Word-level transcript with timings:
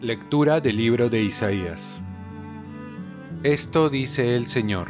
Lectura 0.00 0.60
del 0.60 0.76
libro 0.76 1.10
de 1.10 1.22
Isaías. 1.22 2.00
Esto 3.42 3.90
dice 3.90 4.36
el 4.36 4.46
Señor. 4.46 4.88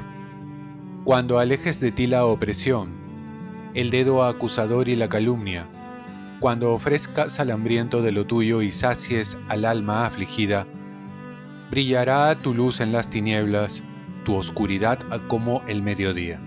Cuando 1.04 1.38
alejes 1.38 1.80
de 1.80 1.92
ti 1.92 2.06
la 2.06 2.26
opresión, 2.26 2.90
el 3.72 3.90
dedo 3.90 4.22
acusador 4.22 4.88
y 4.88 4.96
la 4.96 5.08
calumnia, 5.08 5.66
cuando 6.40 6.72
ofrezcas 6.72 7.40
al 7.40 7.50
hambriento 7.50 8.00
de 8.02 8.12
lo 8.12 8.26
tuyo 8.26 8.62
y 8.62 8.70
sacies 8.70 9.38
al 9.48 9.64
alma 9.64 10.06
afligida, 10.06 10.66
brillará 11.70 12.34
tu 12.34 12.54
luz 12.54 12.80
en 12.80 12.92
las 12.92 13.10
tinieblas, 13.10 13.82
tu 14.28 14.36
oscuridad 14.36 15.00
como 15.26 15.62
el 15.66 15.82
mediodía. 15.82 16.38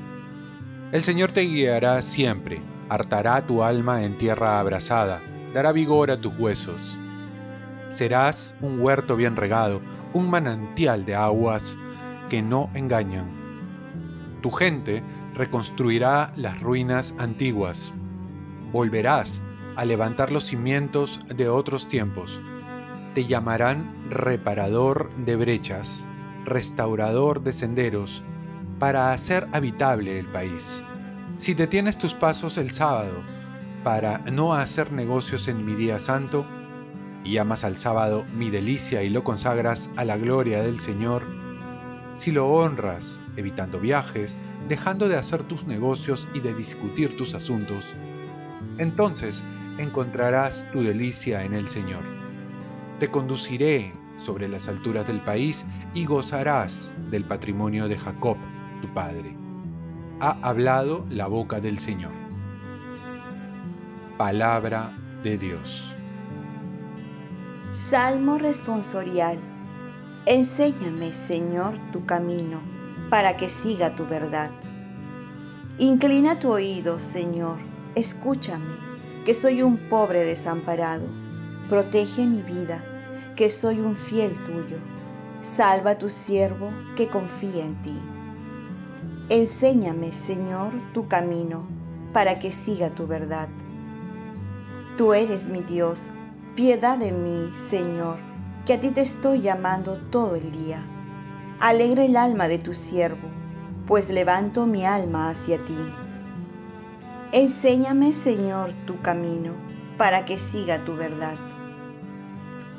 El 0.94 1.04
Señor 1.04 1.34
te 1.34 1.42
guiará 1.42 2.02
siempre, 2.02 2.62
hartará 2.88 3.46
tu 3.46 3.64
alma 3.64 4.04
en 4.04 4.18
tierra 4.18 4.60
abrasada, 4.60 5.22
dará 5.54 5.74
vigor 5.74 6.12
a 6.12 6.22
tus 6.22 6.32
huesos 6.40 6.98
serás 7.92 8.56
un 8.62 8.80
huerto 8.80 9.16
bien 9.16 9.36
regado, 9.36 9.82
un 10.14 10.30
manantial 10.30 11.06
de 11.06 11.14
aguas 11.16 11.76
que 12.30 12.42
no 12.42 12.70
engañan. 12.74 13.30
Tu 14.42 14.50
gente 14.50 15.04
reconstruirá 15.34 16.32
las 16.38 16.62
ruinas 16.62 17.14
antiguas. 17.20 17.92
Volverás 18.72 19.42
a 19.76 19.86
levantar 19.86 20.32
los 20.32 20.46
cimientos 20.46 21.20
de 21.28 21.50
otros 21.50 21.88
tiempos. 21.88 22.40
Te 23.14 23.26
llamarán 23.26 24.10
reparador 24.10 25.14
de 25.18 25.36
brechas, 25.36 26.08
restaurador 26.46 27.42
de 27.44 27.54
senderos, 27.54 28.24
para 28.80 29.14
hacer 29.14 29.48
habitable 29.54 30.20
el 30.20 30.26
país. 30.28 30.84
Si 31.38 31.54
detienes 31.54 31.98
tus 31.98 32.14
pasos 32.14 32.58
el 32.58 32.72
sábado, 32.72 33.24
para 33.84 34.20
no 34.32 34.54
hacer 34.54 34.92
negocios 34.92 35.48
en 35.48 35.66
mi 35.66 35.76
día 35.76 36.00
santo, 36.00 36.46
y 37.24 37.38
amas 37.38 37.64
al 37.64 37.78
sábado 37.78 38.26
mi 38.34 38.50
delicia 38.50 39.04
y 39.04 39.10
lo 39.10 39.24
consagras 39.24 39.90
a 39.96 40.06
la 40.06 40.18
gloria 40.18 40.64
del 40.64 40.80
Señor, 40.80 41.24
si 42.16 42.32
lo 42.32 42.48
honras, 42.48 43.20
evitando 43.38 43.80
viajes, 43.80 44.38
dejando 44.68 45.08
de 45.08 45.18
hacer 45.18 45.44
tus 45.44 45.66
negocios 45.66 46.28
y 46.34 46.40
de 46.40 46.54
discutir 46.54 47.16
tus 47.18 47.34
asuntos, 47.34 47.94
entonces 48.78 49.44
encontrarás 49.78 50.66
tu 50.72 50.84
delicia 50.84 51.44
en 51.44 51.54
el 51.54 51.68
Señor. 51.68 52.04
Te 53.00 53.08
conduciré 53.08 53.94
sobre 54.22 54.48
las 54.48 54.68
alturas 54.68 55.08
del 55.08 55.22
país 55.22 55.66
y 55.94 56.06
gozarás 56.06 56.94
del 57.10 57.26
patrimonio 57.26 57.88
de 57.88 57.98
Jacob, 57.98 58.38
tu 58.82 58.94
padre. 58.94 59.36
Ha 60.20 60.38
hablado 60.42 61.06
la 61.10 61.28
boca 61.28 61.60
del 61.60 61.80
Señor. 61.80 62.12
Palabra 64.18 64.96
de 65.24 65.38
Dios. 65.38 65.96
Salmo 67.72 68.38
responsorial. 68.38 69.40
Enséñame, 70.26 71.14
Señor, 71.14 71.80
tu 71.92 72.06
camino, 72.06 72.62
para 73.10 73.38
que 73.38 73.50
siga 73.50 73.96
tu 73.96 74.06
verdad. 74.06 74.52
Inclina 75.80 76.38
tu 76.38 76.52
oído, 76.52 77.00
Señor, 77.00 77.58
escúchame, 77.96 78.76
que 79.26 79.34
soy 79.34 79.64
un 79.64 79.78
pobre 79.90 80.24
desamparado. 80.24 81.08
Protege 81.70 82.28
mi 82.28 82.44
vida, 82.44 82.86
que 83.42 83.50
soy 83.50 83.80
un 83.80 83.96
fiel 83.96 84.38
tuyo. 84.44 84.78
Salva 85.42 85.92
a 85.92 85.98
tu 85.98 86.10
siervo, 86.10 86.72
que 86.96 87.08
confía 87.08 87.66
en 87.66 87.82
ti. 87.82 88.00
Enséñame, 89.30 90.12
Señor, 90.12 90.74
tu 90.94 91.08
camino, 91.08 91.68
para 92.14 92.38
que 92.38 92.52
siga 92.52 92.92
tu 92.92 93.08
verdad. 93.08 93.50
Tú 94.96 95.16
eres 95.16 95.48
mi 95.48 95.64
Dios 95.64 96.12
Piedad 96.56 97.00
de 97.00 97.12
mí, 97.12 97.52
Señor, 97.52 98.20
que 98.68 98.74
a 98.74 98.80
ti 98.80 98.92
te 98.92 99.02
estoy 99.02 99.42
llamando 99.42 99.98
todo 99.98 100.36
el 100.36 100.52
día. 100.52 100.86
Alegra 101.60 102.04
el 102.04 102.18
alma 102.18 102.48
de 102.48 102.60
tu 102.60 102.76
siervo, 102.76 103.28
pues 103.88 104.12
levanto 104.12 104.68
mi 104.68 104.86
alma 104.86 105.32
hacia 105.32 105.66
ti. 105.66 105.80
Enséñame, 107.32 108.14
Señor, 108.14 108.72
tu 108.86 109.02
camino, 109.02 109.54
para 109.98 110.26
que 110.26 110.38
siga 110.38 110.86
tu 110.86 110.96
verdad. 110.96 111.38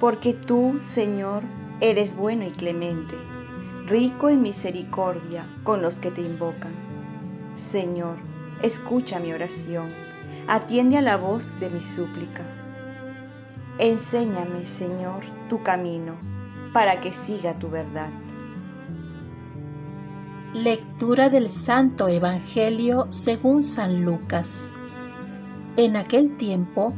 Porque 0.03 0.35
tú, 0.35 0.81
Señor, 0.81 1.45
eres 1.81 2.17
bueno 2.17 2.45
y 2.45 2.51
clemente, 2.51 3.15
rico 3.87 4.31
en 4.31 4.43
misericordia 4.43 5.47
con 5.63 5.81
los 5.81 6.01
que 6.01 6.11
te 6.11 6.23
invocan. 6.23 6.73
Señor, 7.55 8.17
escucha 8.63 9.21
mi 9.21 9.33
oración, 9.33 9.91
atiende 10.49 10.97
a 10.97 11.03
la 11.03 11.17
voz 11.17 11.61
de 11.61 11.71
mi 11.71 11.79
súplica 11.79 12.45
Enséñame, 13.79 14.67
Señor, 14.67 15.23
tu 15.49 15.63
camino, 15.63 16.19
para 16.73 17.01
que 17.01 17.13
siga 17.13 17.57
tu 17.61 17.71
verdad. 17.71 18.11
Lectura 20.53 21.31
del 21.31 21.49
Santo 21.49 22.09
Evangelio 22.09 23.07
según 23.11 23.63
San 23.63 24.05
Lucas. 24.05 24.73
En 25.77 25.95
aquel 25.95 26.37
tiempo, 26.37 26.93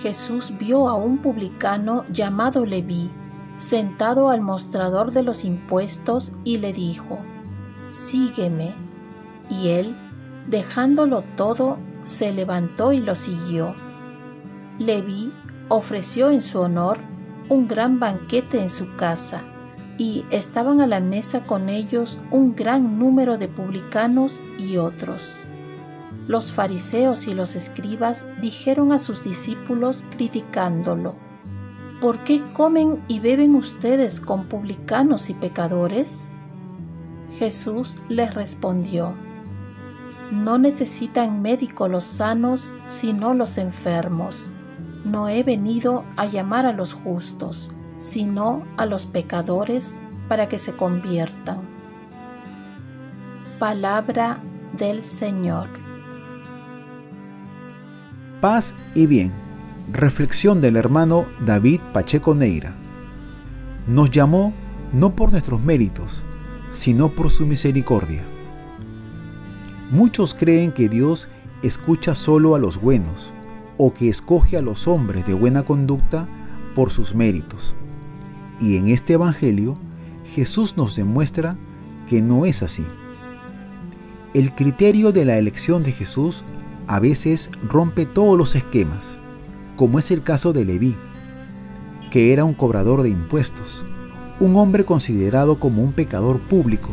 Jesús 0.00 0.52
vio 0.58 0.88
a 0.88 0.94
un 0.94 1.18
publicano 1.18 2.04
llamado 2.10 2.64
Leví, 2.64 3.10
sentado 3.56 4.28
al 4.28 4.40
mostrador 4.40 5.10
de 5.10 5.24
los 5.24 5.44
impuestos, 5.44 6.32
y 6.44 6.58
le 6.58 6.72
dijo, 6.72 7.18
Sígueme. 7.90 8.74
Y 9.50 9.70
él, 9.70 9.96
dejándolo 10.46 11.24
todo, 11.36 11.78
se 12.02 12.32
levantó 12.32 12.92
y 12.92 13.00
lo 13.00 13.16
siguió. 13.16 13.74
Leví 14.78 15.32
ofreció 15.68 16.30
en 16.30 16.40
su 16.40 16.60
honor 16.60 16.98
un 17.48 17.66
gran 17.66 17.98
banquete 17.98 18.60
en 18.60 18.68
su 18.68 18.94
casa, 18.94 19.42
y 19.96 20.24
estaban 20.30 20.80
a 20.80 20.86
la 20.86 21.00
mesa 21.00 21.42
con 21.42 21.68
ellos 21.68 22.20
un 22.30 22.54
gran 22.54 23.00
número 23.00 23.36
de 23.36 23.48
publicanos 23.48 24.40
y 24.58 24.76
otros. 24.76 25.47
Los 26.28 26.52
fariseos 26.52 27.26
y 27.26 27.34
los 27.34 27.56
escribas 27.56 28.28
dijeron 28.40 28.92
a 28.92 28.98
sus 28.98 29.24
discípulos 29.24 30.04
criticándolo, 30.10 31.16
¿por 32.00 32.22
qué 32.22 32.40
comen 32.52 33.02
y 33.08 33.18
beben 33.18 33.56
ustedes 33.56 34.20
con 34.20 34.48
publicanos 34.48 35.30
y 35.30 35.34
pecadores? 35.34 36.38
Jesús 37.32 37.96
les 38.08 38.32
respondió, 38.34 39.12
no 40.30 40.58
necesitan 40.58 41.42
médico 41.42 41.88
los 41.88 42.04
sanos, 42.04 42.72
sino 42.86 43.34
los 43.34 43.58
enfermos 43.58 44.52
no 45.04 45.28
he 45.28 45.42
venido 45.42 46.04
a 46.16 46.26
llamar 46.26 46.66
a 46.66 46.72
los 46.72 46.92
justos, 46.92 47.70
sino 47.98 48.64
a 48.76 48.86
los 48.86 49.06
pecadores 49.06 50.00
para 50.28 50.48
que 50.48 50.58
se 50.58 50.76
conviertan. 50.76 51.60
Palabra 53.58 54.40
del 54.76 55.02
Señor. 55.02 55.87
Paz 58.40 58.76
y 58.94 59.06
bien. 59.06 59.32
Reflexión 59.92 60.60
del 60.60 60.76
hermano 60.76 61.26
David 61.44 61.80
Pacheco 61.92 62.36
Neira. 62.36 62.76
Nos 63.88 64.10
llamó 64.10 64.52
no 64.92 65.16
por 65.16 65.32
nuestros 65.32 65.60
méritos, 65.60 66.24
sino 66.70 67.08
por 67.08 67.32
su 67.32 67.46
misericordia. 67.46 68.22
Muchos 69.90 70.34
creen 70.34 70.70
que 70.70 70.88
Dios 70.88 71.28
escucha 71.62 72.14
solo 72.14 72.54
a 72.54 72.60
los 72.60 72.80
buenos, 72.80 73.32
o 73.76 73.92
que 73.92 74.08
escoge 74.08 74.56
a 74.56 74.62
los 74.62 74.86
hombres 74.86 75.24
de 75.24 75.34
buena 75.34 75.64
conducta 75.64 76.28
por 76.76 76.92
sus 76.92 77.16
méritos. 77.16 77.74
Y 78.60 78.76
en 78.76 78.86
este 78.86 79.14
Evangelio 79.14 79.74
Jesús 80.24 80.76
nos 80.76 80.94
demuestra 80.94 81.56
que 82.06 82.22
no 82.22 82.44
es 82.44 82.62
así. 82.62 82.86
El 84.32 84.54
criterio 84.54 85.10
de 85.10 85.24
la 85.24 85.38
elección 85.38 85.82
de 85.82 85.90
Jesús 85.90 86.44
a 86.88 87.00
veces 87.00 87.50
rompe 87.62 88.06
todos 88.06 88.36
los 88.36 88.54
esquemas, 88.56 89.18
como 89.76 89.98
es 89.98 90.10
el 90.10 90.22
caso 90.22 90.52
de 90.52 90.64
Leví, 90.64 90.96
que 92.10 92.32
era 92.32 92.44
un 92.44 92.54
cobrador 92.54 93.02
de 93.02 93.10
impuestos, 93.10 93.86
un 94.40 94.56
hombre 94.56 94.84
considerado 94.84 95.60
como 95.60 95.82
un 95.82 95.92
pecador 95.92 96.40
público, 96.40 96.90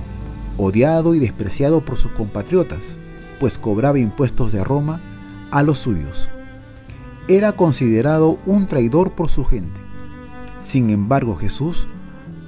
odiado 0.57 1.15
y 1.15 1.19
despreciado 1.19 1.83
por 1.83 1.97
sus 1.97 2.11
compatriotas, 2.11 2.97
pues 3.39 3.57
cobraba 3.57 3.97
impuestos 3.97 4.51
de 4.51 4.63
Roma 4.63 5.01
a 5.51 5.63
los 5.63 5.79
suyos 5.79 6.29
era 7.27 7.53
considerado 7.53 8.37
un 8.45 8.67
traidor 8.67 9.13
por 9.13 9.29
su 9.29 9.43
gente. 9.45 9.81
Sin 10.61 10.89
embargo, 10.89 11.35
Jesús 11.35 11.87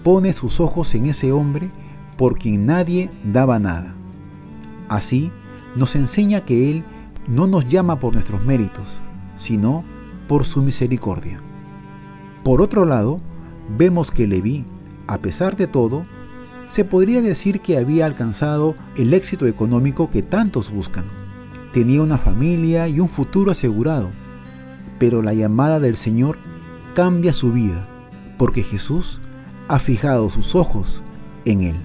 pone 0.03 0.33
sus 0.33 0.59
ojos 0.59 0.93
en 0.95 1.07
ese 1.07 1.31
hombre 1.31 1.69
por 2.15 2.38
quien 2.38 2.65
nadie 2.65 3.09
daba 3.23 3.59
nada. 3.59 3.95
Así, 4.88 5.31
nos 5.75 5.95
enseña 5.95 6.45
que 6.45 6.69
Él 6.69 6.85
no 7.27 7.47
nos 7.47 7.68
llama 7.68 8.00
por 8.00 8.13
nuestros 8.13 8.44
méritos, 8.45 9.01
sino 9.35 9.83
por 10.27 10.45
su 10.45 10.62
misericordia. 10.62 11.41
Por 12.44 12.62
otro 12.62 12.85
lado, 12.85 13.18
vemos 13.77 14.12
que 14.12 14.27
Leví, 14.27 14.65
a 15.07 15.19
pesar 15.19 15.56
de 15.56 15.68
todo, 15.68 16.06
se 16.68 16.83
podría 16.83 17.21
decir 17.21 17.62
que 17.62 17.77
había 17.77 18.06
alcanzado 18.06 18.75
el 18.97 19.13
éxito 19.13 19.47
económico 19.47 20.09
que 20.09 20.21
tantos 20.21 20.71
buscan. 20.71 21.06
Tenía 21.71 22.01
una 22.01 22.18
familia 22.18 22.88
y 22.88 23.00
un 23.00 23.09
futuro 23.09 23.51
asegurado, 23.51 24.12
pero 25.00 25.21
la 25.21 25.33
llamada 25.33 25.79
del 25.79 25.95
Señor 25.95 26.38
cambia 26.94 27.33
su 27.33 27.51
vida, 27.51 27.88
porque 28.38 28.63
Jesús 28.63 29.21
ha 29.68 29.79
fijado 29.79 30.29
sus 30.29 30.56
ojos 30.56 31.03
en 31.45 31.62
él. 31.63 31.75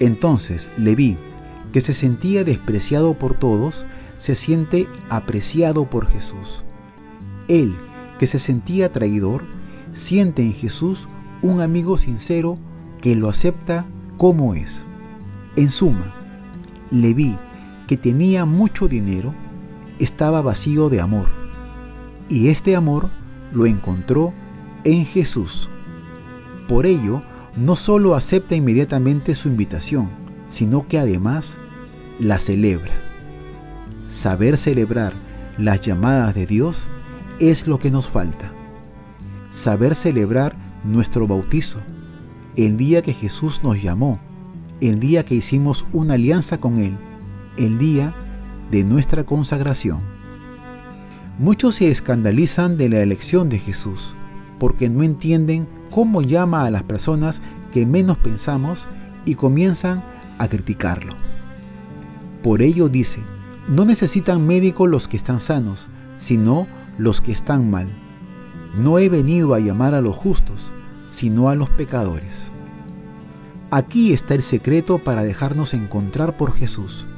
Entonces 0.00 0.70
Leví, 0.76 1.16
que 1.76 1.82
se 1.82 1.92
sentía 1.92 2.42
despreciado 2.42 3.18
por 3.18 3.34
todos, 3.34 3.84
se 4.16 4.34
siente 4.34 4.88
apreciado 5.10 5.90
por 5.90 6.06
Jesús. 6.06 6.64
Él, 7.48 7.76
que 8.18 8.26
se 8.26 8.38
sentía 8.38 8.90
traidor, 8.90 9.44
siente 9.92 10.40
en 10.40 10.54
Jesús 10.54 11.06
un 11.42 11.60
amigo 11.60 11.98
sincero 11.98 12.56
que 13.02 13.14
lo 13.14 13.28
acepta 13.28 13.86
como 14.16 14.54
es. 14.54 14.86
En 15.56 15.68
suma, 15.68 16.14
Leví, 16.90 17.36
que 17.86 17.98
tenía 17.98 18.46
mucho 18.46 18.88
dinero, 18.88 19.34
estaba 19.98 20.40
vacío 20.40 20.88
de 20.88 21.02
amor. 21.02 21.28
Y 22.30 22.48
este 22.48 22.74
amor 22.74 23.10
lo 23.52 23.66
encontró 23.66 24.32
en 24.84 25.04
Jesús. 25.04 25.68
Por 26.68 26.86
ello, 26.86 27.20
no 27.54 27.76
solo 27.76 28.14
acepta 28.14 28.54
inmediatamente 28.54 29.34
su 29.34 29.48
invitación, 29.48 30.08
sino 30.48 30.88
que 30.88 30.98
además 30.98 31.58
la 32.18 32.38
celebra. 32.38 32.92
Saber 34.08 34.56
celebrar 34.56 35.12
las 35.58 35.80
llamadas 35.80 36.34
de 36.34 36.46
Dios 36.46 36.88
es 37.40 37.66
lo 37.66 37.78
que 37.78 37.90
nos 37.90 38.08
falta. 38.08 38.52
Saber 39.50 39.94
celebrar 39.94 40.56
nuestro 40.84 41.26
bautizo, 41.26 41.80
el 42.56 42.76
día 42.76 43.02
que 43.02 43.12
Jesús 43.12 43.62
nos 43.62 43.82
llamó, 43.82 44.20
el 44.80 45.00
día 45.00 45.24
que 45.24 45.34
hicimos 45.34 45.86
una 45.92 46.14
alianza 46.14 46.58
con 46.58 46.78
Él, 46.78 46.96
el 47.56 47.78
día 47.78 48.14
de 48.70 48.84
nuestra 48.84 49.24
consagración. 49.24 50.00
Muchos 51.38 51.76
se 51.76 51.90
escandalizan 51.90 52.76
de 52.76 52.88
la 52.88 53.00
elección 53.00 53.48
de 53.48 53.58
Jesús 53.58 54.16
porque 54.58 54.88
no 54.88 55.02
entienden 55.02 55.68
cómo 55.90 56.22
llama 56.22 56.64
a 56.64 56.70
las 56.70 56.82
personas 56.82 57.42
que 57.72 57.84
menos 57.84 58.16
pensamos 58.18 58.88
y 59.26 59.34
comienzan 59.34 60.02
a 60.38 60.48
criticarlo. 60.48 61.14
Por 62.46 62.62
ello 62.62 62.88
dice, 62.88 63.24
no 63.66 63.84
necesitan 63.84 64.46
médicos 64.46 64.88
los 64.88 65.08
que 65.08 65.16
están 65.16 65.40
sanos, 65.40 65.88
sino 66.16 66.68
los 66.96 67.20
que 67.20 67.32
están 67.32 67.68
mal. 67.72 67.88
No 68.78 69.00
he 69.00 69.08
venido 69.08 69.52
a 69.52 69.58
llamar 69.58 69.94
a 69.94 70.00
los 70.00 70.14
justos, 70.14 70.72
sino 71.08 71.48
a 71.48 71.56
los 71.56 71.68
pecadores. 71.70 72.52
Aquí 73.72 74.12
está 74.12 74.34
el 74.34 74.42
secreto 74.42 74.98
para 74.98 75.24
dejarnos 75.24 75.74
encontrar 75.74 76.36
por 76.36 76.52
Jesús, 76.52 77.08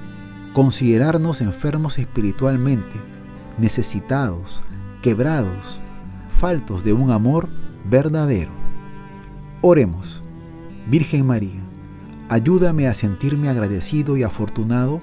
considerarnos 0.55 1.43
enfermos 1.43 1.99
espiritualmente, 1.99 2.99
necesitados, 3.59 4.63
quebrados, 5.03 5.83
faltos 6.31 6.85
de 6.85 6.95
un 6.95 7.11
amor 7.11 7.51
verdadero. 7.85 8.53
Oremos, 9.61 10.23
Virgen 10.89 11.27
María, 11.27 11.61
ayúdame 12.31 12.89
a 12.89 12.95
sentirme 12.95 13.51
agradecido 13.51 14.17
y 14.17 14.23
afortunado 14.23 15.03